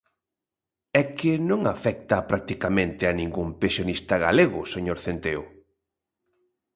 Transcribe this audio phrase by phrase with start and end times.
[1.01, 5.43] ¡É que non afecta practicamente a ningún pensionista galego, señor Centeo!